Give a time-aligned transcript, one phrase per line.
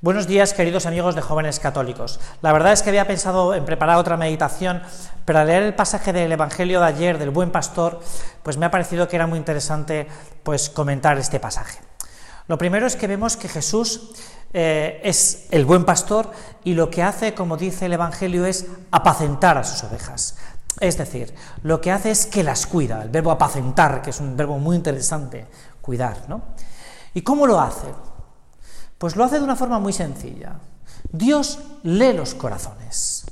[0.00, 2.20] Buenos días, queridos amigos de jóvenes católicos.
[2.40, 4.80] La verdad es que había pensado en preparar otra meditación,
[5.24, 7.98] pero al leer el pasaje del Evangelio de ayer del Buen Pastor,
[8.44, 10.06] pues me ha parecido que era muy interesante
[10.44, 11.80] pues comentar este pasaje.
[12.46, 14.12] Lo primero es que vemos que Jesús
[14.52, 16.30] eh, es el buen pastor
[16.62, 20.36] y lo que hace, como dice el Evangelio, es apacentar a sus ovejas.
[20.78, 21.34] Es decir,
[21.64, 24.76] lo que hace es que las cuida, el verbo apacentar, que es un verbo muy
[24.76, 25.48] interesante,
[25.80, 26.42] cuidar, ¿no?
[27.14, 27.88] ¿Y cómo lo hace?
[28.98, 30.56] Pues lo hace de una forma muy sencilla.
[31.10, 33.24] Dios lee los corazones,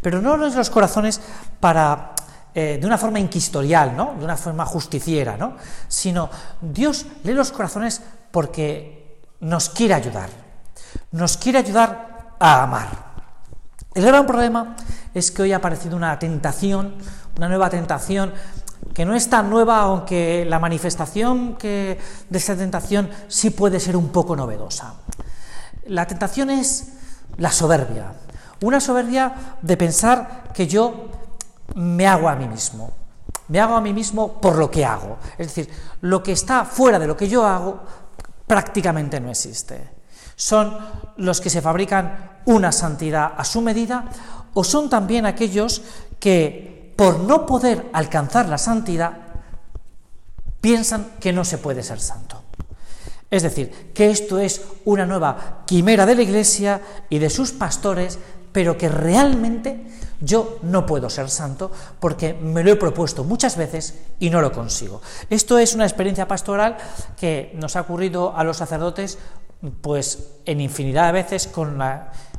[0.00, 1.20] pero no lee los corazones
[1.58, 2.12] para
[2.54, 4.14] eh, de una forma inquisitorial, ¿no?
[4.18, 5.56] de una forma justiciera, ¿no?
[5.88, 8.00] sino Dios lee los corazones
[8.30, 10.28] porque nos quiere ayudar,
[11.12, 13.06] nos quiere ayudar a amar.
[13.94, 14.76] El gran problema
[15.14, 16.94] es que hoy ha aparecido una tentación,
[17.36, 18.32] una nueva tentación
[18.94, 21.98] que no es tan nueva, aunque la manifestación que,
[22.30, 24.94] de esa tentación sí puede ser un poco novedosa.
[25.86, 26.92] La tentación es
[27.36, 28.12] la soberbia,
[28.62, 31.10] una soberbia de pensar que yo
[31.74, 32.90] me hago a mí mismo,
[33.48, 35.18] me hago a mí mismo por lo que hago.
[35.36, 35.68] Es decir,
[36.00, 37.80] lo que está fuera de lo que yo hago
[38.46, 39.90] prácticamente no existe.
[40.34, 40.76] Son
[41.18, 44.04] los que se fabrican una santidad a su medida
[44.54, 45.82] o son también aquellos
[46.18, 49.12] que por no poder alcanzar la santidad,
[50.60, 52.42] piensan que no se puede ser santo.
[53.30, 56.80] Es decir, que esto es una nueva quimera de la Iglesia
[57.10, 58.18] y de sus pastores,
[58.52, 59.86] pero que realmente
[60.20, 64.52] yo no puedo ser santo porque me lo he propuesto muchas veces y no lo
[64.52, 65.02] consigo.
[65.28, 66.76] Esto es una experiencia pastoral
[67.18, 69.18] que nos ha ocurrido a los sacerdotes
[69.82, 71.78] pues en infinidad de veces con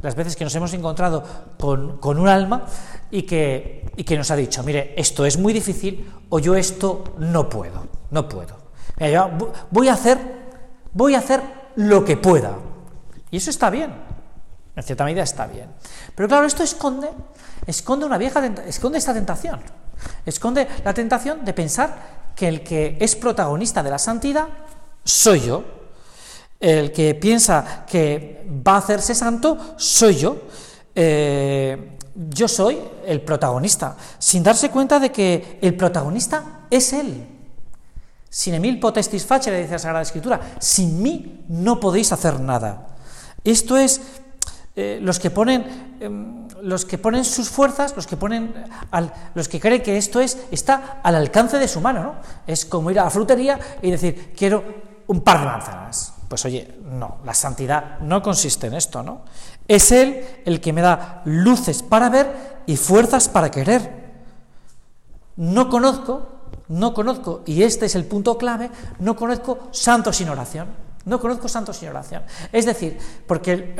[0.00, 1.24] las veces que nos hemos encontrado
[1.58, 2.64] con, con un alma
[3.10, 7.14] y que, y que nos ha dicho, mire, esto es muy difícil o yo esto
[7.18, 8.56] no puedo, no puedo.
[8.98, 9.30] Yo
[9.70, 10.18] voy a hacer,
[10.92, 11.42] voy a hacer
[11.76, 12.56] lo que pueda.
[13.30, 13.92] Y eso está bien,
[14.74, 15.68] en cierta medida está bien.
[16.14, 17.08] Pero claro, esto esconde,
[17.66, 19.60] esconde una vieja, esconde esta tentación.
[20.24, 24.46] Esconde la tentación de pensar que el que es protagonista de la santidad
[25.04, 25.77] soy yo.
[26.60, 30.36] El que piensa que va a hacerse santo soy yo.
[30.94, 31.96] Eh,
[32.30, 37.26] yo soy el protagonista, sin darse cuenta de que el protagonista es él.
[38.28, 42.88] Sin Emil potestis facere, dice la Sagrada Escritura, sin mí no podéis hacer nada.
[43.44, 44.00] Esto es
[44.74, 48.52] eh, los que ponen em, los que ponen sus fuerzas, los que ponen
[48.90, 52.14] al, los que creen que esto es está al alcance de su mano, ¿no?
[52.46, 54.64] Es como ir a la frutería y decir, quiero
[55.06, 56.17] un par de manzanas.
[56.28, 59.22] Pues oye, no, la santidad no consiste en esto, ¿no?
[59.66, 64.08] Es Él el que me da luces para ver y fuerzas para querer.
[65.36, 66.28] No conozco,
[66.68, 70.88] no conozco, y este es el punto clave, no conozco santos sin oración.
[71.04, 72.22] No conozco santos sin oración.
[72.52, 73.74] Es decir, porque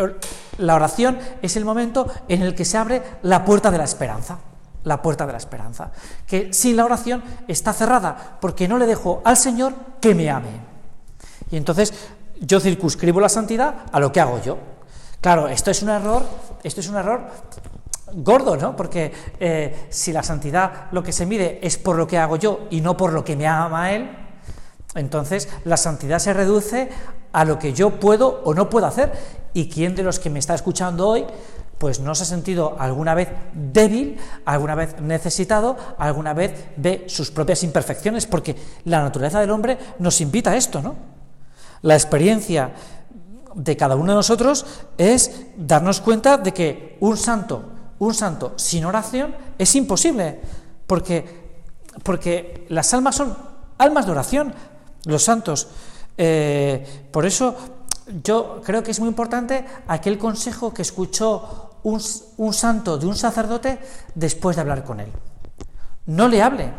[0.57, 4.39] la oración es el momento en el que se abre la puerta de la esperanza.
[4.85, 5.91] La puerta de la esperanza.
[6.27, 10.49] Que sin la oración está cerrada, porque no le dejo al Señor que me ame.
[11.51, 11.93] Y entonces
[12.41, 14.59] yo circunscribo la santidad a lo que hago yo.
[15.21, 16.22] Claro, esto es un error,
[16.62, 17.22] esto es un error
[18.15, 18.76] gordo, ¿no?
[18.76, 22.66] Porque eh, si la santidad lo que se mide es por lo que hago yo
[22.71, 24.10] y no por lo que me ama Él,
[24.94, 26.88] entonces la santidad se reduce
[27.32, 29.12] a lo que yo puedo o no puedo hacer.
[29.55, 31.26] ¿Y quién de los que me está escuchando hoy
[31.78, 37.31] pues no se ha sentido alguna vez débil, alguna vez necesitado, alguna vez de sus
[37.31, 41.18] propias imperfecciones, porque la naturaleza del hombre nos invita a esto, ¿no?
[41.83, 42.72] La experiencia
[43.55, 44.66] de cada uno de nosotros
[44.97, 47.62] es darnos cuenta de que un santo,
[47.99, 50.41] un santo sin oración es imposible,
[50.87, 51.25] porque,
[52.03, 53.37] porque las almas son
[53.79, 54.55] almas de oración,
[55.05, 55.69] los santos.
[56.17, 57.56] Eh, por eso
[58.23, 62.00] yo creo que es muy importante aquel consejo que escuchó un,
[62.37, 63.79] un santo de un sacerdote
[64.14, 65.11] después de hablar con él.
[66.06, 66.73] No le hable,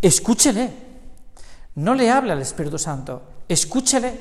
[0.00, 0.92] escúchele.
[1.74, 4.14] No le hable al Espíritu Santo, escúchele.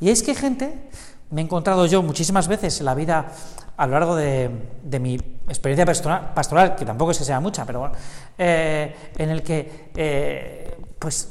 [0.00, 0.88] Y es que gente,
[1.30, 3.26] me he encontrado yo muchísimas veces en la vida
[3.76, 4.50] a lo largo de,
[5.00, 5.14] mi
[5.48, 5.84] experiencia
[6.34, 7.94] pastoral, que tampoco es que sea mucha, pero bueno,
[8.38, 11.28] eh, en el que, eh, pues,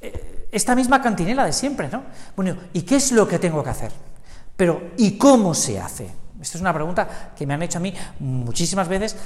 [0.00, 2.02] eh, esta misma cantinela de siempre, ¿no?
[2.36, 3.92] Bueno, ¿y qué es lo que tengo que hacer?
[4.56, 6.08] Pero, ¿y cómo se hace?
[6.40, 9.16] Esta es una pregunta que me han hecho a mí muchísimas veces,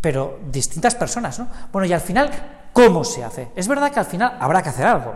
[0.00, 1.48] pero distintas personas, ¿no?
[1.72, 2.30] Bueno, y al final,
[2.72, 3.48] ¿cómo se hace?
[3.54, 5.14] Es verdad que al final habrá que hacer algo,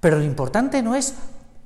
[0.00, 1.14] pero lo importante no es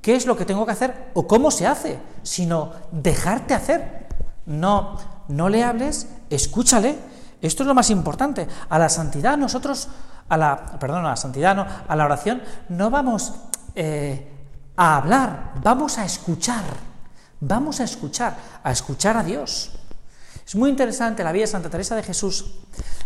[0.01, 4.07] qué es lo que tengo que hacer o cómo se hace, sino dejarte hacer.
[4.45, 4.97] No,
[5.27, 6.97] no le hables, escúchale.
[7.41, 8.47] Esto es lo más importante.
[8.69, 9.89] A la santidad nosotros,
[10.29, 13.33] a la, perdón, a la santidad, no, a la oración, no vamos
[13.75, 14.27] eh,
[14.75, 16.63] a hablar, vamos a escuchar.
[17.43, 19.71] Vamos a escuchar, a escuchar a Dios.
[20.45, 22.45] Es muy interesante la vida de Santa Teresa de Jesús,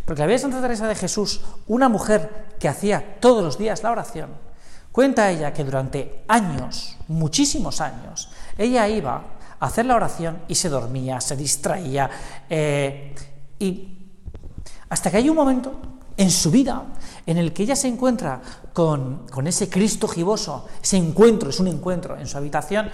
[0.03, 3.81] porque la vida de Santa Teresa de Jesús, una mujer que hacía todos los días
[3.81, 4.31] la oración,
[4.95, 9.21] cuenta ella que durante años, muchísimos años, ella iba
[9.59, 12.09] a hacer la oración y se dormía, se distraía,
[12.49, 13.13] eh,
[13.59, 14.07] y
[14.87, 15.81] hasta que hay un momento
[16.15, 16.81] en su vida
[17.25, 21.67] en el que ella se encuentra con, con ese Cristo giboso, ese encuentro, es un
[21.67, 22.89] encuentro en su habitación,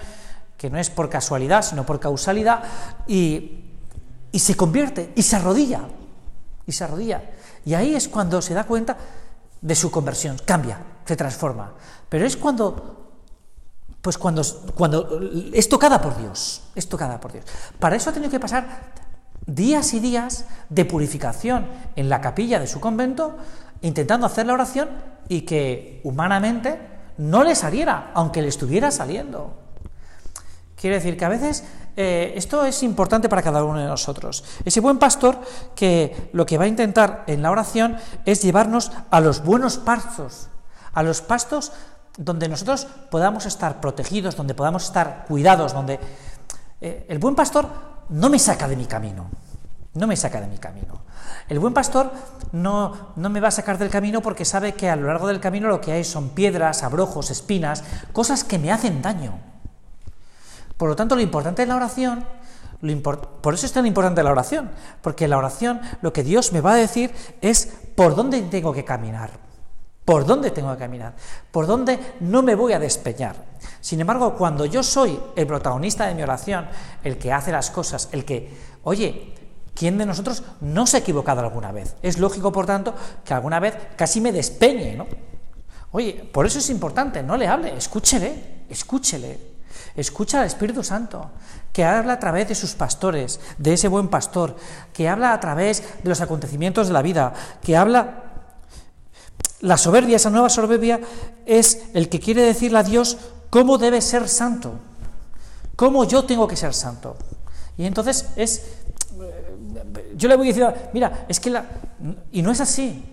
[0.58, 2.64] que no es por casualidad, sino por causalidad,
[3.06, 3.60] y,
[4.32, 5.82] y se convierte y se arrodilla,
[6.66, 7.30] y se arrodilla.
[7.64, 8.96] Y ahí es cuando se da cuenta
[9.62, 11.72] de su conversión, cambia, se transforma.
[12.08, 13.14] Pero es cuando,
[14.02, 14.42] pues cuando,
[14.74, 15.20] cuando
[15.52, 17.46] es tocada por Dios, es tocada por Dios.
[17.78, 18.92] Para eso ha tenido que pasar
[19.46, 21.66] días y días de purificación
[21.96, 23.36] en la capilla de su convento,
[23.80, 24.90] intentando hacer la oración
[25.28, 26.78] y que humanamente
[27.18, 29.56] no le saliera, aunque le estuviera saliendo.
[30.76, 31.64] Quiere decir que a veces
[31.96, 34.44] eh, esto es importante para cada uno de nosotros.
[34.64, 35.38] Ese buen pastor
[35.74, 40.48] que lo que va a intentar en la oración es llevarnos a los buenos pastos,
[40.94, 41.72] a los pastos
[42.16, 45.98] donde nosotros podamos estar protegidos, donde podamos estar cuidados, donde
[46.80, 47.66] eh, el buen pastor
[48.08, 49.30] no me saca de mi camino,
[49.94, 51.02] no me saca de mi camino.
[51.48, 52.10] El buen pastor
[52.52, 55.40] no, no me va a sacar del camino porque sabe que a lo largo del
[55.40, 59.51] camino lo que hay son piedras, abrojos, espinas, cosas que me hacen daño.
[60.82, 62.24] Por lo tanto, lo importante en la oración,
[63.40, 64.68] por eso es tan importante la oración,
[65.00, 68.84] porque la oración lo que Dios me va a decir es por dónde tengo que
[68.84, 69.30] caminar,
[70.04, 71.14] por dónde tengo que caminar,
[71.52, 73.36] por dónde no me voy a despeñar.
[73.80, 76.66] Sin embargo, cuando yo soy el protagonista de mi oración,
[77.04, 78.52] el que hace las cosas, el que,
[78.82, 79.34] oye,
[79.76, 81.94] ¿quién de nosotros no se ha equivocado alguna vez?
[82.02, 82.92] Es lógico, por tanto,
[83.24, 85.06] que alguna vez casi me despeñe, ¿no?
[85.92, 89.51] Oye, por eso es importante, no le hable, escúchele, escúchele,
[89.94, 91.30] Escucha al Espíritu Santo,
[91.72, 94.56] que habla a través de sus pastores, de ese buen pastor,
[94.92, 98.24] que habla a través de los acontecimientos de la vida, que habla...
[99.60, 101.00] La soberbia, esa nueva soberbia,
[101.46, 103.16] es el que quiere decirle a Dios
[103.48, 104.74] cómo debe ser santo,
[105.76, 107.16] cómo yo tengo que ser santo.
[107.76, 108.62] Y entonces es...
[110.16, 111.64] Yo le voy decir, mira, es que la...
[112.32, 113.11] Y no es así.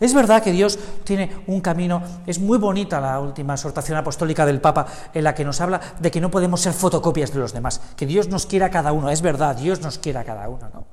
[0.00, 4.60] Es verdad que Dios tiene un camino, es muy bonita la última exhortación apostólica del
[4.60, 7.80] Papa en la que nos habla de que no podemos ser fotocopias de los demás,
[7.96, 10.68] que Dios nos quiera a cada uno, es verdad, Dios nos quiera a cada uno,
[10.72, 10.86] ¿no?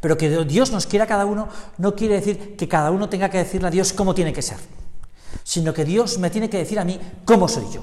[0.00, 1.48] Pero que Dios nos quiera a cada uno
[1.78, 4.58] no quiere decir que cada uno tenga que decirle a Dios cómo tiene que ser,
[5.42, 7.82] sino que Dios me tiene que decir a mí cómo soy yo.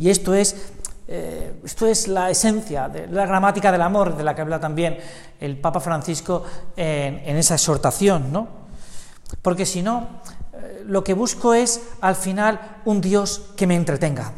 [0.00, 0.56] Y esto es
[1.06, 4.96] eh, esto es la esencia de la gramática del amor de la que habla también
[5.38, 6.44] el Papa Francisco
[6.76, 8.48] en, esa exhortación, ¿no?
[9.42, 10.20] Porque si no,
[10.54, 14.32] eh, lo que busco es al final un Dios que me entretenga.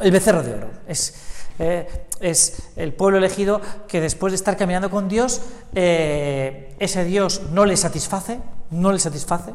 [0.00, 0.70] El becerro de oro.
[0.88, 1.14] Es,
[1.58, 2.06] eh,
[2.76, 5.42] el pueblo elegido que después de estar caminando con Dios,
[5.74, 9.52] ese Dios no le satisface, no le satisface,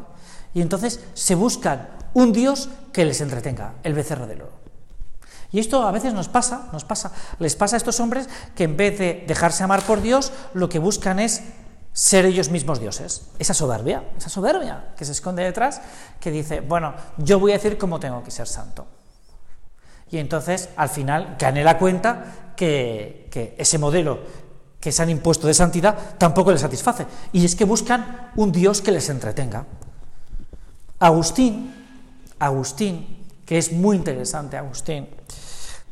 [0.54, 4.59] y entonces se buscan un Dios que les entretenga, el becerro del oro.
[5.52, 8.76] Y esto a veces nos pasa, nos pasa, les pasa a estos hombres que en
[8.76, 11.42] vez de dejarse amar por Dios, lo que buscan es
[11.92, 13.30] ser ellos mismos dioses.
[13.38, 15.80] Esa soberbia, esa soberbia que se esconde detrás,
[16.20, 18.86] que dice, bueno, yo voy a decir cómo tengo que ser santo.
[20.10, 24.20] Y entonces, al final, gané la cuenta que, que ese modelo
[24.80, 27.06] que se han impuesto de santidad tampoco les satisface.
[27.32, 29.66] Y es que buscan un Dios que les entretenga.
[30.98, 31.74] Agustín,
[32.38, 33.19] Agustín,
[33.50, 35.08] que es muy interesante, Agustín,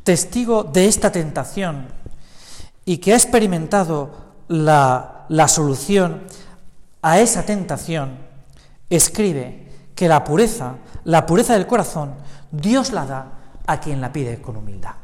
[0.05, 1.87] testigo de esta tentación
[2.85, 4.11] y que ha experimentado
[4.47, 6.21] la, la solución
[7.01, 8.17] a esa tentación,
[8.89, 12.15] escribe que la pureza, la pureza del corazón,
[12.49, 13.27] Dios la da
[13.67, 14.95] a quien la pide con humildad.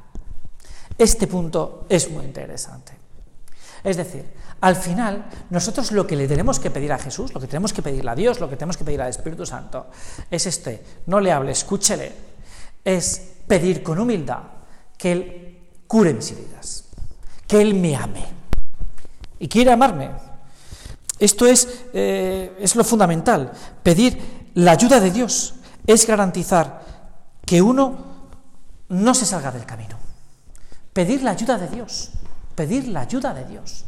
[0.97, 2.93] Este punto es muy interesante.
[3.83, 4.23] Es decir,
[4.61, 7.81] al final, nosotros lo que le tenemos que pedir a Jesús, lo que tenemos que
[7.81, 9.87] pedirle a Dios, lo que tenemos que pedir al Espíritu Santo,
[10.31, 12.34] es este, no le hable, escúchele,
[12.85, 14.43] es pedir con humildad
[14.97, 16.85] que Él cure mis heridas,
[17.47, 18.25] que Él me ame
[19.39, 20.11] y quiere amarme.
[21.19, 23.51] Esto es, eh, es lo fundamental.
[23.83, 25.55] Pedir la ayuda de Dios
[25.87, 26.81] es garantizar
[27.45, 28.15] que uno
[28.89, 29.97] no se salga del camino.
[30.93, 32.11] Pedir la ayuda de Dios,
[32.55, 33.85] pedir la ayuda de Dios.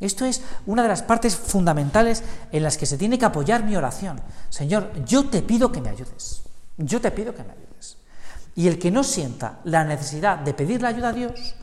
[0.00, 3.74] Esto es una de las partes fundamentales en las que se tiene que apoyar mi
[3.74, 4.20] oración.
[4.48, 6.42] Señor, yo te pido que me ayudes.
[6.76, 7.67] Yo te pido que me ayudes.
[8.58, 11.54] Y el que no sienta la necesidad de pedir la ayuda a Dios,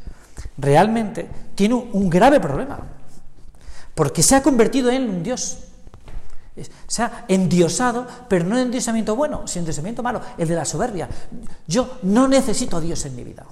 [0.58, 2.80] realmente tiene un grave problema,
[3.94, 5.58] porque se ha convertido en un Dios.
[6.88, 11.10] Se ha endiosado, pero no endiosamiento bueno, sino endiosamiento malo, el de la soberbia.
[11.68, 13.44] Yo no necesito a Dios en mi vida.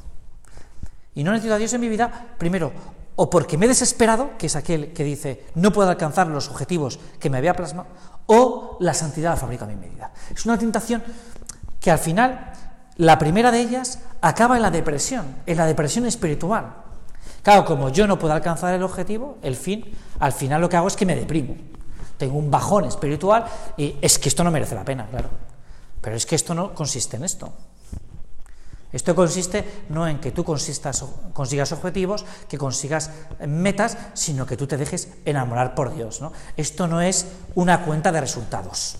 [1.13, 2.71] Y no necesito a Dios en mi vida, primero,
[3.17, 6.97] o porque me he desesperado, que es aquel que dice, no puedo alcanzar los objetivos
[7.19, 7.89] que me había plasmado,
[8.27, 10.13] o la santidad la fabrica mi vida.
[10.33, 11.03] Es una tentación
[11.81, 12.53] que al final,
[12.97, 16.75] la primera de ellas, acaba en la depresión, en la depresión espiritual.
[17.41, 20.87] Claro, como yo no puedo alcanzar el objetivo, el fin, al final lo que hago
[20.87, 21.55] es que me deprimo.
[22.17, 23.45] Tengo un bajón espiritual
[23.75, 25.29] y es que esto no merece la pena, claro.
[26.01, 27.51] Pero es que esto no consiste en esto.
[28.93, 33.09] Esto consiste no en que tú consigas objetivos, que consigas
[33.47, 36.21] metas, sino que tú te dejes enamorar por Dios.
[36.21, 36.31] ¿no?
[36.55, 38.97] Esto no es una cuenta de resultados.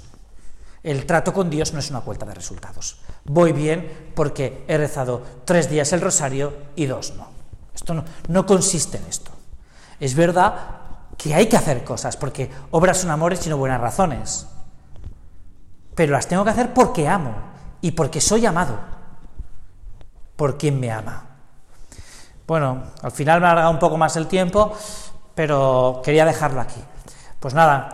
[0.84, 2.98] El trato con Dios no es una cuenta de resultados.
[3.24, 7.28] Voy bien porque he rezado tres días el rosario y dos no.
[7.74, 9.32] Esto no, consiste en esto.
[10.00, 10.54] Es verdad
[11.18, 14.48] que hay que hacer cosas, porque obras son amores y no buenas razones.
[15.96, 17.34] Pero las tengo que hacer porque amo
[17.82, 18.78] y porque soy amado
[20.36, 21.28] por quien me ama.
[22.46, 24.76] Bueno, al final me ha alargado un poco más el tiempo,
[25.34, 26.82] pero quería dejarlo aquí.
[27.40, 27.94] Pues nada,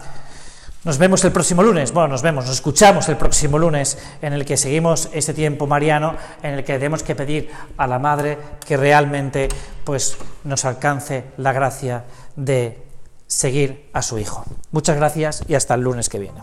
[0.84, 4.46] nos vemos el próximo lunes, bueno, nos vemos, nos escuchamos el próximo lunes en el
[4.46, 8.78] que seguimos ese tiempo mariano, en el que tenemos que pedir a la Madre que
[8.78, 9.50] realmente
[9.84, 12.06] pues, nos alcance la gracia
[12.36, 12.82] de
[13.28, 14.46] seguir a su Hijo.
[14.72, 16.40] Muchas gracias y hasta el lunes que viene.